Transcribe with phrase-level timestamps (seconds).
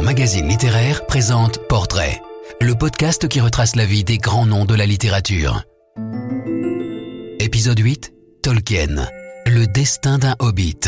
[0.00, 2.22] Magazine littéraire présente Portrait,
[2.60, 5.64] le podcast qui retrace la vie des grands noms de la littérature.
[7.38, 9.06] Épisode 8 Tolkien,
[9.46, 10.78] le destin d'un hobbit.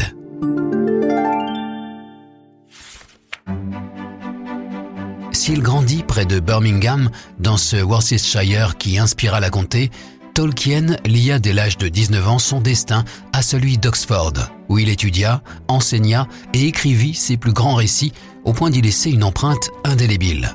[5.33, 9.91] S'il grandit près de Birmingham, dans ce Worcestershire qui inspira la comté,
[10.35, 14.33] Tolkien lia dès l'âge de 19 ans son destin à celui d'Oxford,
[14.69, 18.13] où il étudia, enseigna et écrivit ses plus grands récits
[18.45, 20.51] au point d'y laisser une empreinte indélébile.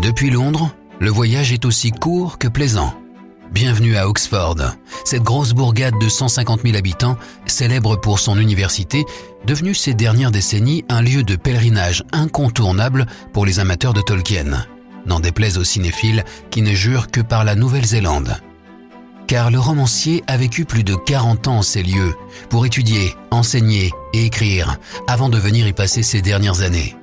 [0.00, 2.94] Depuis Londres, le voyage est aussi court que plaisant.
[3.50, 4.58] Bienvenue à Oxford,
[5.04, 7.16] cette grosse bourgade de 150 000 habitants,
[7.46, 9.04] célèbre pour son université,
[9.44, 14.66] devenue ces dernières décennies un lieu de pèlerinage incontournable pour les amateurs de Tolkien,
[15.06, 18.38] n'en déplaise aux cinéphiles qui ne jurent que par la Nouvelle-Zélande
[19.28, 22.16] car le romancier a vécu plus de 40 ans en ces lieux
[22.48, 26.96] pour étudier, enseigner et écrire avant de venir y passer ses dernières années.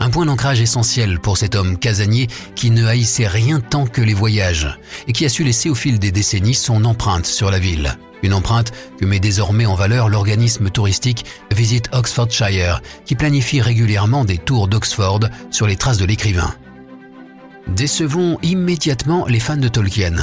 [0.00, 4.14] Un point d'ancrage essentiel pour cet homme casanier qui ne haïssait rien tant que les
[4.14, 7.96] voyages et qui a su laisser au fil des décennies son empreinte sur la ville.
[8.22, 14.38] Une empreinte que met désormais en valeur l'organisme touristique Visit Oxfordshire qui planifie régulièrement des
[14.38, 16.54] tours d'Oxford sur les traces de l'écrivain.
[17.68, 20.16] Décevons immédiatement les fans de Tolkien.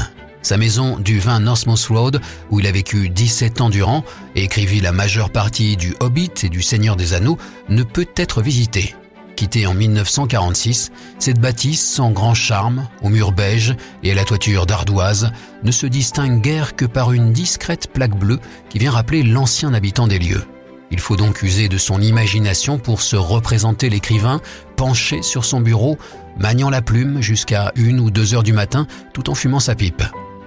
[0.44, 4.04] Sa maison du 20 Northmouth Road, où il a vécu 17 ans durant
[4.36, 7.38] et écrivit la majeure partie du Hobbit et du Seigneur des Anneaux,
[7.70, 8.94] ne peut être visitée.
[9.38, 14.66] Quittée en 1946, cette bâtisse sans grand charme, aux murs beige et à la toiture
[14.66, 15.32] d'ardoise,
[15.64, 20.08] ne se distingue guère que par une discrète plaque bleue qui vient rappeler l'ancien habitant
[20.08, 20.44] des lieux.
[20.92, 24.42] Il faut donc user de son imagination pour se représenter l'écrivain
[24.76, 25.98] penché sur son bureau,
[26.38, 30.04] maniant la plume jusqu'à une ou deux heures du matin tout en fumant sa pipe.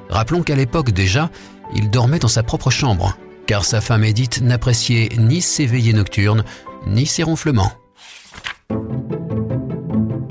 [0.09, 1.31] Rappelons qu'à l'époque déjà,
[1.75, 6.45] il dormait dans sa propre chambre, car sa femme Edith n'appréciait ni ses veillées nocturnes,
[6.87, 7.73] ni ses ronflements.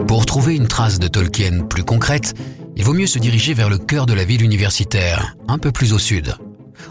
[0.08, 2.34] Pour trouver une trace de Tolkien plus concrète,
[2.76, 5.94] il vaut mieux se diriger vers le cœur de la ville universitaire, un peu plus
[5.94, 6.36] au sud.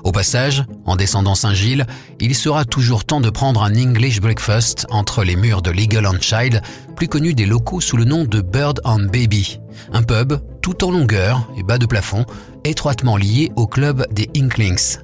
[0.03, 1.87] Au passage, en descendant Saint-Gilles,
[2.21, 6.21] il sera toujours temps de prendre un English breakfast entre les murs de Legal and
[6.21, 6.63] Child,
[6.97, 9.61] plus connu des locaux sous le nom de Bird and Baby,
[9.93, 12.25] un pub tout en longueur et bas de plafond,
[12.65, 14.99] étroitement lié au club des Inklings.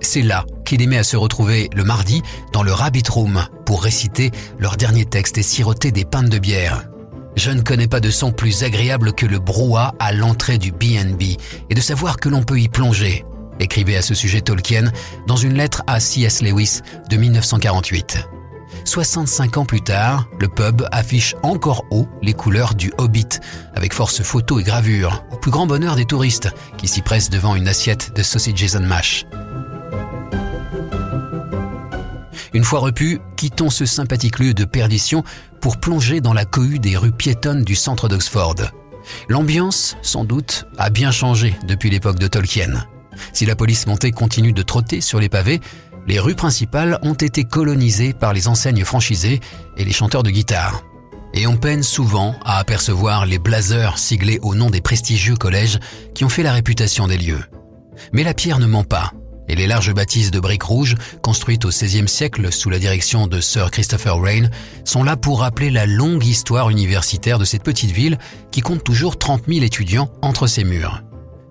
[0.00, 4.30] C'est là qu'il aimait à se retrouver le mardi dans le Rabbit Room pour réciter
[4.58, 6.88] leur dernier texte et siroter des pintes de bière.
[7.36, 11.36] Je ne connais pas de son plus agréable que le brouhaha à l'entrée du B&B
[11.70, 13.24] et de savoir que l'on peut y plonger,
[13.60, 14.90] écrivait à ce sujet Tolkien
[15.26, 16.42] dans une lettre à C.S.
[16.42, 16.80] Lewis
[17.10, 18.37] de 1948.
[18.88, 23.28] 65 ans plus tard, le pub affiche encore haut les couleurs du Hobbit,
[23.74, 27.54] avec force photos et gravures, au plus grand bonheur des touristes qui s'y pressent devant
[27.54, 29.26] une assiette de sausages and mash.
[32.54, 35.22] Une fois repu, quittons ce sympathique lieu de perdition
[35.60, 38.56] pour plonger dans la cohue des rues piétonnes du centre d'Oxford.
[39.28, 42.86] L'ambiance, sans doute, a bien changé depuis l'époque de Tolkien.
[43.32, 45.60] Si la police montée continue de trotter sur les pavés,
[46.06, 49.40] les rues principales ont été colonisées par les enseignes franchisées
[49.76, 50.82] et les chanteurs de guitare.
[51.34, 55.78] Et on peine souvent à apercevoir les blazers siglés au nom des prestigieux collèges
[56.14, 57.44] qui ont fait la réputation des lieux.
[58.12, 59.12] Mais la pierre ne ment pas,
[59.48, 63.40] et les larges bâtisses de briques rouges, construites au XVIe siècle sous la direction de
[63.40, 64.50] Sir Christopher Wren,
[64.84, 68.18] sont là pour rappeler la longue histoire universitaire de cette petite ville
[68.50, 71.02] qui compte toujours 30 000 étudiants entre ses murs.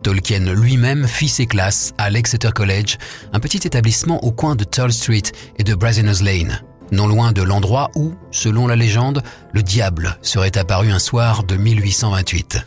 [0.08, 2.98] Tolkien lui-même fit ses classes à l'Exeter College,
[3.34, 5.24] un petit établissement au coin de Tull Street
[5.60, 6.62] et de Brasenose Lane,
[6.94, 11.58] non loin de l'endroit où, selon la légende, le diable serait apparu un soir de
[11.58, 12.60] 1828.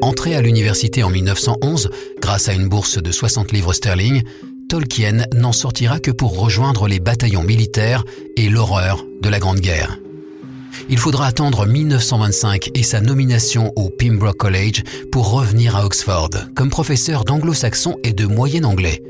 [0.00, 1.90] Entré à l'université en 1911
[2.22, 4.22] grâce à une bourse de 60 livres sterling,
[4.70, 8.04] Tolkien n'en sortira que pour rejoindre les bataillons militaires
[8.38, 9.98] et l'horreur de la Grande Guerre
[10.88, 16.70] il faudra attendre 1925 et sa nomination au Pembroke College pour revenir à Oxford comme
[16.70, 19.02] professeur d'anglo-saxon et de moyen anglais,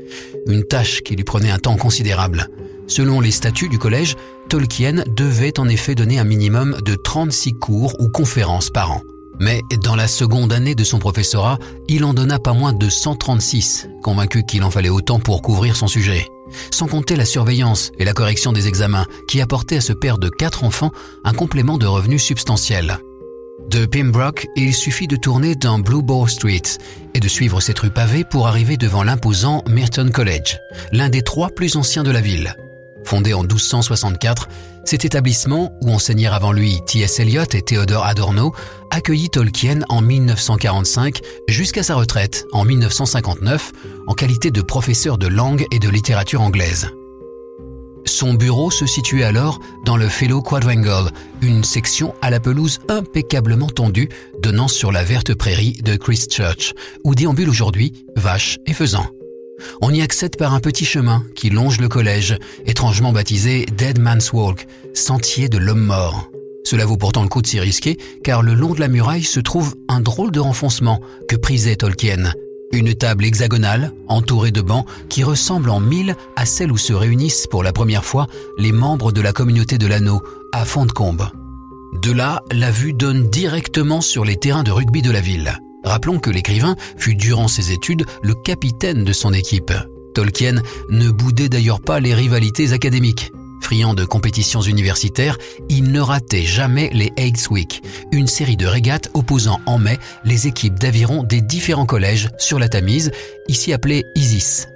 [0.47, 2.49] une tâche qui lui prenait un temps considérable.
[2.87, 4.15] Selon les statuts du collège,
[4.49, 9.01] Tolkien devait en effet donner un minimum de 36 cours ou conférences par an.
[9.39, 11.57] Mais dans la seconde année de son professorat,
[11.89, 15.87] il en donna pas moins de 136, convaincu qu'il en fallait autant pour couvrir son
[15.87, 16.27] sujet
[16.71, 20.29] sans compter la surveillance et la correction des examens qui apportaient à ce père de
[20.29, 20.91] quatre enfants
[21.23, 22.99] un complément de revenus substantiel.
[23.69, 26.61] De Pembroke, il suffit de tourner dans Blue Bow Street
[27.15, 30.59] et de suivre cette rue pavée pour arriver devant l'imposant Merton College,
[30.91, 32.55] l'un des trois plus anciens de la ville.
[33.05, 34.49] Fondé en 1264,
[34.85, 37.19] cet établissement, où enseignèrent avant lui T.S.
[37.19, 38.53] Eliot et Theodore Adorno,
[38.91, 43.71] accueillit Tolkien en 1945 jusqu'à sa retraite en 1959
[44.07, 46.89] en qualité de professeur de langue et de littérature anglaise.
[48.05, 51.11] Son bureau se situait alors dans le Fellow Quadrangle,
[51.41, 54.09] une section à la pelouse impeccablement tendue
[54.41, 56.73] donnant sur la verte prairie de Christchurch,
[57.03, 59.07] où déambulent aujourd'hui vaches et faisans.
[59.81, 64.31] On y accède par un petit chemin qui longe le collège, étrangement baptisé Dead Man's
[64.33, 66.29] Walk, sentier de l'homme mort.
[66.63, 69.39] Cela vaut pourtant le coup de s'y risquer, car le long de la muraille se
[69.39, 72.33] trouve un drôle de renfoncement que prisait Tolkien.
[72.71, 77.47] Une table hexagonale, entourée de bancs, qui ressemble en mille à celle où se réunissent
[77.47, 78.27] pour la première fois
[78.57, 80.21] les membres de la communauté de l'anneau,
[80.51, 81.27] à Fondcombe.
[82.01, 85.57] De là, la vue donne directement sur les terrains de rugby de la ville.
[85.83, 89.71] Rappelons que l'écrivain fut durant ses études le capitaine de son équipe.
[90.13, 93.31] Tolkien ne boudait d'ailleurs pas les rivalités académiques.
[93.71, 95.39] De compétitions universitaires,
[95.69, 97.81] il ne ratait jamais les Eggs Week,
[98.11, 102.69] une série de régates opposant en mai les équipes d'aviron des différents collèges sur la
[102.69, 103.11] Tamise,
[103.47, 104.67] ici appelée Isis.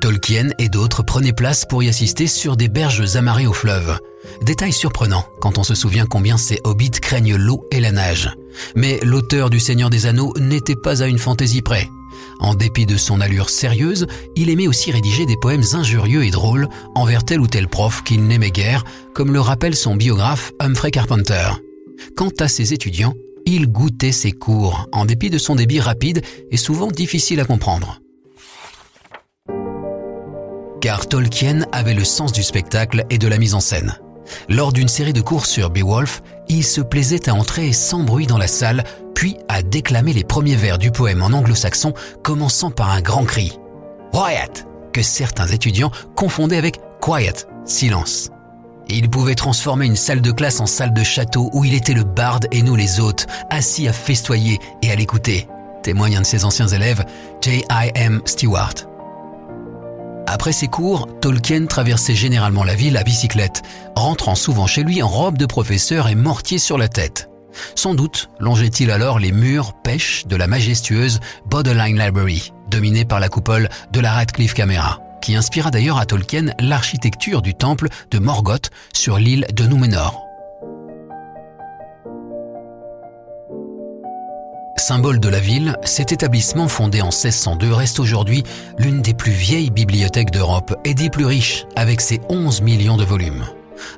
[0.00, 3.98] Tolkien et d'autres prenaient place pour y assister sur des berges amarrées au fleuve.
[4.42, 8.30] Détail surprenant quand on se souvient combien ces hobbits craignent l'eau et la nage.
[8.76, 11.88] Mais l'auteur du Seigneur des Anneaux n'était pas à une fantaisie près.
[12.40, 16.68] En dépit de son allure sérieuse, il aimait aussi rédiger des poèmes injurieux et drôles
[16.94, 18.84] envers tel ou tel prof qu'il n'aimait guère,
[19.14, 21.48] comme le rappelle son biographe Humphrey Carpenter.
[22.16, 23.14] Quant à ses étudiants,
[23.46, 28.00] il goûtait ses cours, en dépit de son débit rapide et souvent difficile à comprendre.
[30.80, 33.98] Car Tolkien avait le sens du spectacle et de la mise en scène.
[34.48, 38.38] Lors d'une série de cours sur Beowulf, il se plaisait à entrer sans bruit dans
[38.38, 38.84] la salle,
[39.16, 43.58] puis à déclamer les premiers vers du poème en anglo-saxon, commençant par un grand cri.
[44.12, 48.30] Quiet que certains étudiants confondaient avec quiet, silence.
[48.88, 52.04] Il pouvait transformer une salle de classe en salle de château où il était le
[52.04, 55.48] barde et nous les hôtes, assis à festoyer et à l'écouter.
[55.82, 57.04] Témoigne un de ses anciens élèves,
[57.42, 58.20] J.I.M.
[58.26, 58.74] Stewart.
[60.26, 63.62] Après ses cours, Tolkien traversait généralement la ville à bicyclette,
[63.94, 67.30] rentrant souvent chez lui en robe de professeur et mortier sur la tête.
[67.74, 73.28] Sans doute longeait-il alors les murs pêches de la majestueuse Borderline Library, dominée par la
[73.28, 78.70] coupole de la Radcliffe Camera, qui inspira d'ailleurs à Tolkien l'architecture du temple de Morgoth
[78.92, 80.26] sur l'île de Númenor.
[84.78, 88.44] Symbole de la ville, cet établissement fondé en 1602 reste aujourd'hui
[88.78, 93.02] l'une des plus vieilles bibliothèques d'Europe et des plus riches, avec ses 11 millions de
[93.02, 93.46] volumes.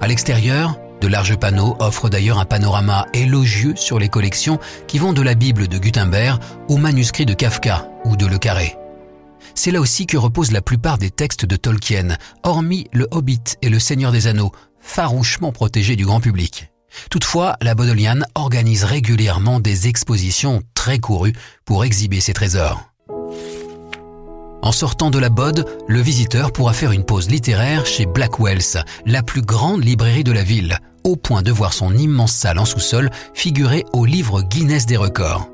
[0.00, 5.12] À l'extérieur, de larges panneaux offrent d'ailleurs un panorama élogieux sur les collections qui vont
[5.12, 8.76] de la Bible de Gutenberg aux manuscrits de Kafka ou de Le Carré.
[9.54, 13.68] C'est là aussi que reposent la plupart des textes de Tolkien, hormis Le Hobbit et
[13.68, 16.70] Le Seigneur des Anneaux, farouchement protégés du grand public.
[17.10, 21.34] Toutefois, la Bodleian organise régulièrement des expositions très courues
[21.64, 22.88] pour exhiber ses trésors.
[24.60, 29.22] En sortant de la Bod, le visiteur pourra faire une pause littéraire chez Blackwells, la
[29.22, 30.78] plus grande librairie de la ville,
[31.08, 35.48] au point de voir son immense salle en sous-sol figurer au livre Guinness des records.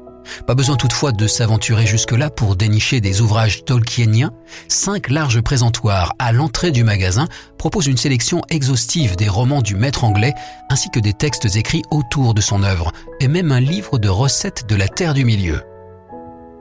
[0.46, 4.32] Pas besoin toutefois de s'aventurer jusque-là pour dénicher des ouvrages tolkieniens.
[4.68, 7.28] Cinq larges présentoirs à l'entrée du magasin
[7.58, 10.34] proposent une sélection exhaustive des romans du maître anglais
[10.70, 14.64] ainsi que des textes écrits autour de son œuvre et même un livre de recettes
[14.68, 15.60] de la Terre du Milieu.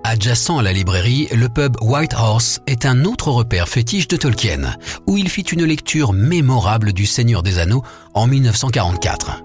[0.06, 4.76] Adjacent à la librairie, le pub White Horse est un autre repère fétiche de Tolkien,
[5.08, 7.84] où il fit une lecture mémorable du Seigneur des Anneaux
[8.14, 9.44] en 1944.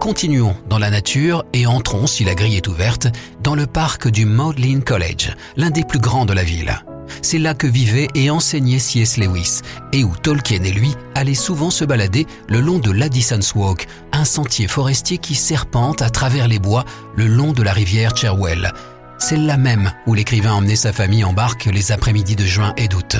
[0.00, 3.08] Continuons dans la nature et entrons, si la grille est ouverte,
[3.42, 6.82] dans le parc du Magdalen College, l'un des plus grands de la ville.
[7.22, 9.16] C'est là que vivait et enseignait C.S.
[9.16, 9.60] Lewis,
[9.92, 14.24] et où Tolkien et lui allaient souvent se balader le long de l'Addison's Walk, un
[14.24, 16.84] sentier forestier qui serpente à travers les bois
[17.16, 18.72] le long de la rivière Cherwell.
[19.18, 22.88] C'est là même où l'écrivain emmenait sa famille en barque les après-midi de juin et
[22.88, 23.16] d'août.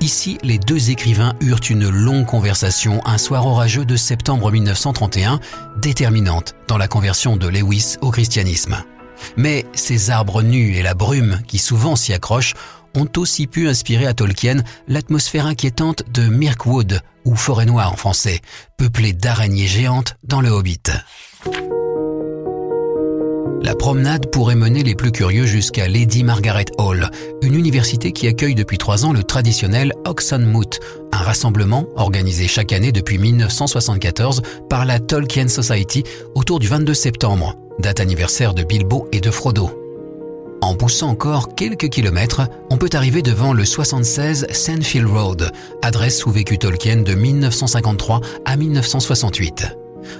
[0.00, 5.40] Ici, les deux écrivains eurent une longue conversation un soir orageux de septembre 1931,
[5.76, 8.76] déterminante dans la conversion de Lewis au christianisme.
[9.36, 12.54] Mais ces arbres nus et la brume qui souvent s'y accrochent
[12.94, 18.40] ont aussi pu inspirer à Tolkien l'atmosphère inquiétante de Mirkwood, ou Forêt Noire en français,
[18.76, 20.82] peuplée d'araignées géantes dans le Hobbit.
[23.64, 27.10] La promenade pourrait mener les plus curieux jusqu'à Lady Margaret Hall,
[27.40, 30.80] une université qui accueille depuis trois ans le traditionnel Oxenmoot,
[31.12, 37.56] un rassemblement organisé chaque année depuis 1974 par la Tolkien Society autour du 22 septembre,
[37.78, 39.83] date anniversaire de Bilbo et de Frodo.
[40.64, 42.40] En poussant encore quelques kilomètres,
[42.70, 45.52] on peut arriver devant le 76 Sandfield Road,
[45.82, 49.76] adresse où vécut Tolkien de 1953 à 1968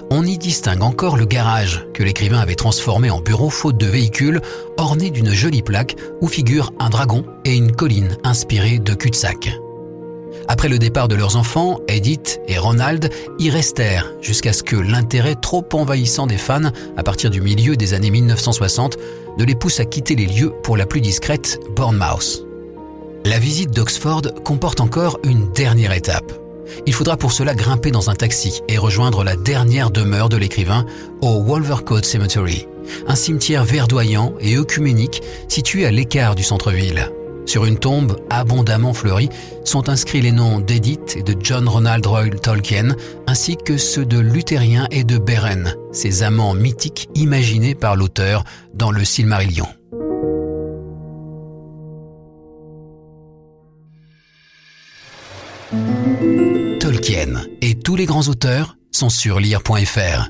[0.09, 4.41] on y distingue encore le garage que l'écrivain avait transformé en bureau faute de véhicule,
[4.77, 9.51] orné d'une jolie plaque où figure un dragon et une colline inspirée de cul-de-sac.
[10.47, 15.35] Après le départ de leurs enfants, Edith et Ronald y restèrent jusqu'à ce que l'intérêt
[15.35, 18.97] trop envahissant des fans à partir du milieu des années 1960
[19.37, 22.45] ne les pousse à quitter les lieux pour la plus discrète Bournemouth.
[23.25, 26.31] La visite d'Oxford comporte encore une dernière étape.
[26.85, 30.85] Il faudra pour cela grimper dans un taxi et rejoindre la dernière demeure de l'écrivain
[31.21, 32.67] au Wolvercote Cemetery,
[33.07, 37.11] un cimetière verdoyant et œcuménique situé à l'écart du centre-ville.
[37.45, 39.29] Sur une tombe abondamment fleurie
[39.63, 42.95] sont inscrits les noms d'Edith et de John Ronald Royal Tolkien,
[43.27, 48.91] ainsi que ceux de Luthérien et de Beren, ces amants mythiques imaginés par l'auteur dans
[48.91, 49.67] le Silmarillion.
[56.79, 60.29] Tolkien et tous les grands auteurs sont sur lire.fr.